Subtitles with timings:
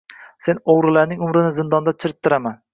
[0.45, 2.63] Sen o‘g‘rilarning umringni zindonda chirittiraman